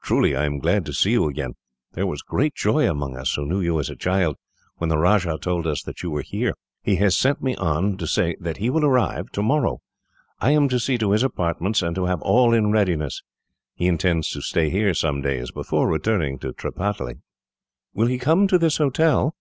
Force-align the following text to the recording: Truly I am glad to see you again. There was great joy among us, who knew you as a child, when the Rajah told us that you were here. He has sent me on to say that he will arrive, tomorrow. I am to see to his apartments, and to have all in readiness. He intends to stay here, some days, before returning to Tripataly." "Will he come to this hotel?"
Truly 0.00 0.34
I 0.34 0.44
am 0.44 0.58
glad 0.58 0.84
to 0.86 0.92
see 0.92 1.12
you 1.12 1.28
again. 1.28 1.52
There 1.92 2.08
was 2.08 2.20
great 2.22 2.52
joy 2.52 2.90
among 2.90 3.16
us, 3.16 3.34
who 3.34 3.46
knew 3.46 3.60
you 3.60 3.78
as 3.78 3.88
a 3.90 3.94
child, 3.94 4.34
when 4.78 4.88
the 4.88 4.98
Rajah 4.98 5.38
told 5.40 5.68
us 5.68 5.84
that 5.84 6.02
you 6.02 6.10
were 6.10 6.22
here. 6.22 6.54
He 6.82 6.96
has 6.96 7.16
sent 7.16 7.40
me 7.44 7.54
on 7.54 7.96
to 7.98 8.08
say 8.08 8.34
that 8.40 8.56
he 8.56 8.70
will 8.70 8.84
arrive, 8.84 9.30
tomorrow. 9.30 9.80
I 10.40 10.50
am 10.50 10.68
to 10.70 10.80
see 10.80 10.98
to 10.98 11.12
his 11.12 11.22
apartments, 11.22 11.80
and 11.80 11.94
to 11.94 12.06
have 12.06 12.20
all 12.22 12.52
in 12.52 12.72
readiness. 12.72 13.22
He 13.76 13.86
intends 13.86 14.30
to 14.32 14.42
stay 14.42 14.68
here, 14.68 14.94
some 14.94 15.20
days, 15.22 15.52
before 15.52 15.88
returning 15.88 16.40
to 16.40 16.52
Tripataly." 16.52 17.18
"Will 17.94 18.08
he 18.08 18.18
come 18.18 18.48
to 18.48 18.58
this 18.58 18.78
hotel?" 18.78 19.36